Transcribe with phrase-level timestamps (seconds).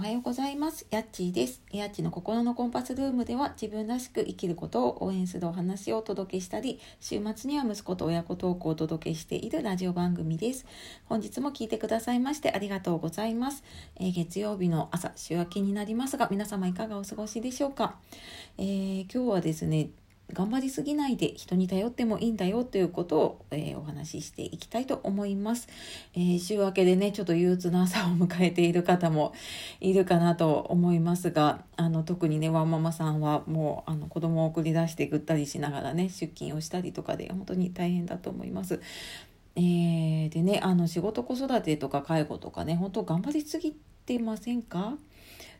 [0.00, 0.86] おはようございます。
[0.90, 1.60] やっちーです。
[1.70, 10.64] やっちの心のコンパスルームでは自分らしく生きることを応援するお話をお届けしたり、週末には息子と親子トークをお届けしているラジオ番組です。
[11.04, 13.62] 本日も聞いてくださいましてありがとうございます。
[13.96, 17.96] えー、月曜日の朝、週明けになりますが、皆様いかがお過ごしでしょうか？
[18.56, 19.90] えー、今日はですね、
[20.32, 25.68] 頑張りすぎないで人に頼ってもいいんだよということを、えー、お話ししていきたいと思います、
[26.14, 29.34] えー、週明けでねちょっと憂鬱な朝を迎えている方も
[29.80, 38.80] いるかなと思いますがあの特にねワンママさんはもうあの子供を送り出してぐったりしながらね出勤をしたりとかで本当に大変だと思います。
[39.56, 43.76] えー、でねあの仕事子育てとか介護とかね本当頑張りすぎ
[44.06, 44.94] てませんか？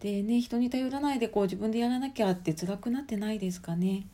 [0.00, 4.06] でね人に頼らないでこう自分でやらなきゃって辛くなってないですかね？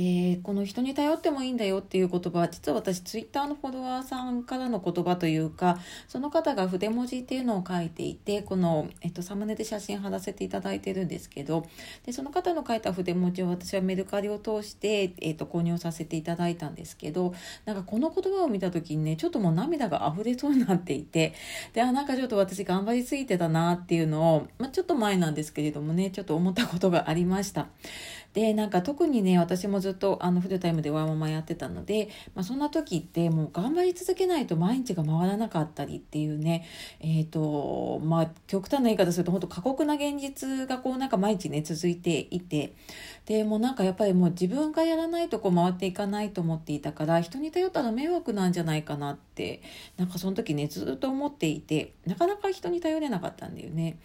[0.00, 11.66] でこの人に頼ってもいいんだよっていう言葉は実は私ツイッターのフォロワーさんからの言葉というかその方が筆文字っていうのを書いていてこの、えっと、サムネで写真貼らせていただいてるんですけど
[12.06, 17.34] でその方の書いた筆文字を私はメルカリを通して、えっと、購入させていただいたんですけど
[17.66, 21.34] なんかこの言葉を見た時にねちょっともう涙が溢れそうになっていて
[21.74, 27.66] であなんかちょっと私頑張りすぎてたなっていうのを、まあ、ちょっと前なんですけれどもねちょっと思ったことがありました。
[28.32, 36.64] でなんか特にね私もずっとあのフルタイムでワーママやってたので、まあ、そんな時ってもう頑張り続けないと毎日が回らなかったりっていうね
[37.00, 42.74] えっ、ー、とまあ極端な言い方すると本当過酷な現実がこうなんか毎日ね続いていて
[43.26, 49.60] でもうなんかやっぱりもう自分がやらないとこう回っていかないと思っていたから人に頼ったら迷惑なんじゃないかなって
[49.96, 53.98] なんかその時ねずっと思っていてなかなか人に頼れなかったんだよね。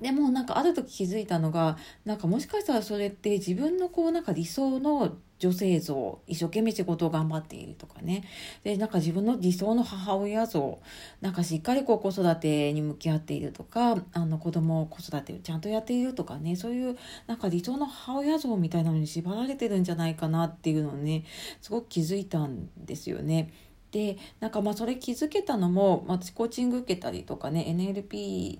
[0.00, 8.24] でもなんかある時気づいたのがなんかもしかしたらそれって自分のこうなんか理想の女性像一生懸命仕事を頑張っているとかね
[8.64, 10.80] でなんか自分の理想の母親像
[11.20, 16.96] なんかしっかりこう子育てに向き合っているとかあの子供子育てをちゃんとやっているとかねそういう
[17.26, 21.24] なんか理想の母親像みたいなのに縛られてるんじゃないかなっていうのをね
[21.60, 23.52] すごく気づいたんですよね。
[23.92, 28.58] でなんかまあそれ気づけたのも私コーチング受けたりとかね NLP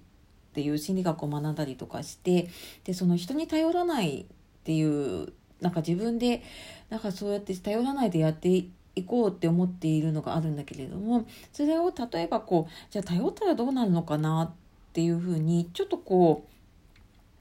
[0.57, 2.49] っていう心理学を学んだりとかして
[2.85, 4.25] でその人に頼らないっ
[4.65, 6.43] ていうなんか自分で
[6.89, 8.71] なんかそうやって頼らないでやってい
[9.07, 14.55] こうって思っているのがあるんだけれどもそれを例えばこうじゃあ頼ったらどうなるのかなっ
[14.95, 16.47] ていうふうにちょっとこ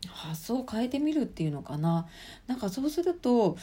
[0.03, 2.05] う発想を変えてみるっていうのかな。
[2.47, 3.55] なんかそうすると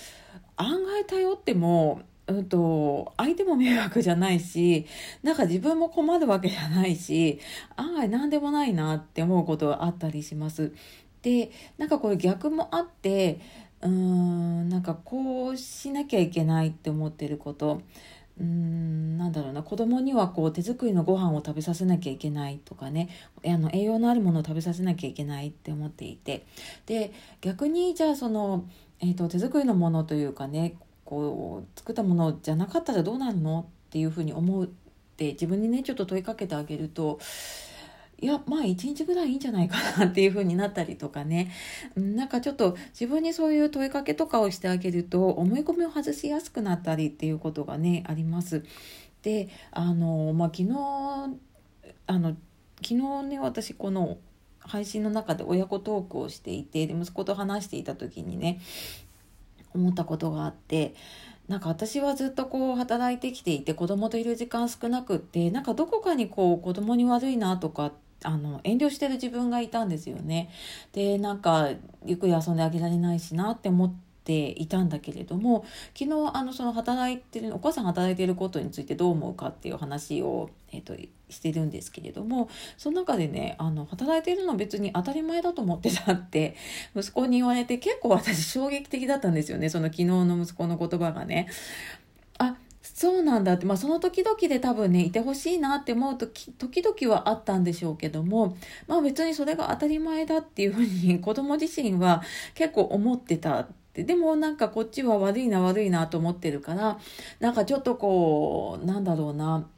[0.56, 4.86] 案外頼ってもうんと、相手も迷惑じゃないし、
[5.22, 7.40] なんか自分も困るわけじゃないし、
[7.76, 10.72] 案外何でもないなって思うことがあったりします。
[11.22, 13.40] で、なんかこれ逆もあって、
[13.80, 17.82] うーん、なんかこうしなきゃいけないって思ってること。
[18.40, 23.10] うーんなんだろうな子供にはこう手作りのご飯を食べさせなきゃいけないとかね
[23.44, 26.46] あの栄養のあるものを食べさせなきゃいけないって思っていて
[26.86, 28.64] で逆にじゃあその、
[29.00, 30.76] えーと手作りのものというかね
[31.12, 37.20] こう作ったものじゃなかったらどうなるのっていうふうに思って自分にねちょっと問いかけてあげると
[38.18, 41.52] いやまあ一日ぐらいいいんじゃないかなっていう風になったりとかね
[41.96, 48.64] なんかちょっと自分にそういう問いかけとかをしてあげると思い込みを外しやすくなったりっていうことがねあります。
[49.20, 50.70] であのまあ昨日
[52.06, 52.36] あの
[52.76, 54.16] 昨日ね私この
[54.60, 58.62] 配信の中で親子トークをしていてで息子と話していた時にね
[59.74, 60.94] 思ったことがあって
[61.48, 67.92] なんか私はずっとこう働いてきていて子供といる時間少なくってなんかどこかにこう子供に悪いなとか
[68.24, 70.50] あの遠慮してる自分がいたんですよね。
[70.92, 71.70] でなんか
[72.06, 75.64] ゆっくり遊んであげられないしなって思ってていたんだけれども
[75.98, 80.94] 昨日あのその働いてるお母さん働いてることについてどう思うかっていう話を、えーと、
[81.28, 86.56] してるんですけれどもその中でねあの働いてるの別に当たり前だと思ってたって
[86.96, 91.48] 息子に言われて結構私衝撃的だったんですよねその昨日の息子の言葉がね。
[92.38, 98.56] あそうなんだって、まあ、その時々で多分ねいてほしいなって思う時時々はあったんでしょうけども、
[98.88, 102.22] まあ、別にそれが当たり前だっていうふうに子供自身は
[102.54, 104.04] 結構思ってたって。
[104.04, 106.98] でもなんかこっちは悪いな悪いなと思ってるから
[107.40, 109.68] なんかちょっとこうなんだろうな。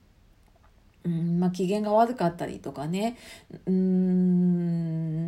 [1.04, 3.18] うんまあ、機嫌が悪かったりとかね。
[3.66, 4.53] うん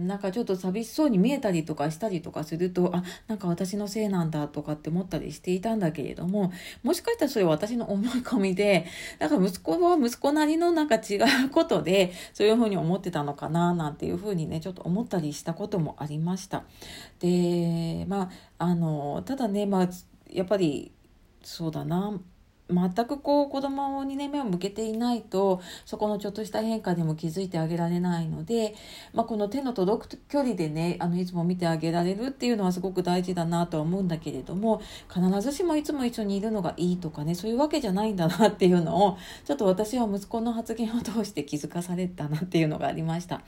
[0.07, 8.87] なんかちょっと寂しそうに見えたりとかしたりとかするとあなんか私のせいなんだとかって思ったりしていたんだけれどももしかしたらそれは私の思い込みで
[9.19, 11.17] だか息子は息子なりのなんか違
[11.47, 16.65] うことでそういうふうに思ってたのかななんていうふうにねちょっと思ったりしたこともありました。
[17.19, 19.89] でまああのただねまあ
[20.31, 20.93] やっぱり
[21.43, 22.19] そうだな
[22.69, 28.75] 全くこう子供にね目を向けていないとそこのちょっとした変化にも気づいてあげられないので、
[29.15, 34.83] まあ、この手の届く距離でねあのいつも見てあげられるっていうのはすごく大事だなとは思うんだけれども
[35.13, 43.43] 必ずしもいつも一緒にいるのがいいとかねそういうわけじゃないんだなっていうのをちょっと私は息子の発言を通して気づかされたなっていうのがありました。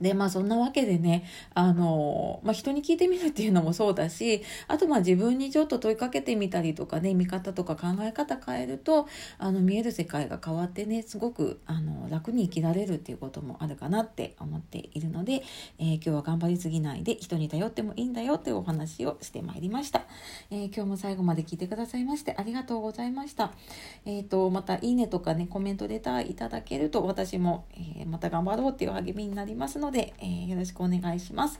[0.00, 1.24] で、まあそんなわけでね、
[1.54, 9.06] あの、まあ人に聞いてみるっていうのもそうだし、あとまあ自分にちょっと問いかけてみたりとかね、見方とか考え方変えると、
[9.38, 15.42] あの見える世界が変わってね、すごくあの楽に生きられるっていうこともあるかなって思っているので、
[15.78, 20.02] えー、今日は頑張りすぎないで人に頼ってもいいんだよっていうお話をしてまいりました。
[20.50, 23.52] えー、今日も最後まで聞いてくださいましてありがとうございました。
[24.04, 27.66] えっ、ー、と、またいいねとかね、コメントレターいただけると私も、
[27.98, 31.58] えまた頑張ろうっていう励みになりますので、ので、えー、よろしくお願いします。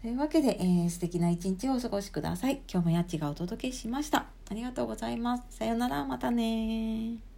[0.00, 2.60] というわけで、えー、素敵な一日をお過ごしください。
[2.70, 4.26] 今日もやっちがお届けしました。
[4.50, 5.44] ありがとうございます。
[5.50, 7.33] さようなら、またね